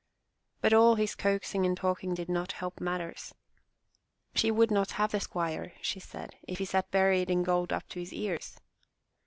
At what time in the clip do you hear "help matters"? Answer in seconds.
2.53-3.35